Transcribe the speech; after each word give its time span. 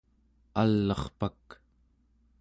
al'erpak 0.61 1.45